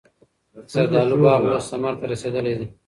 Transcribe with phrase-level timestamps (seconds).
[0.53, 2.67] د زردالو باغ اوس ثمر ته رسېدلی دی.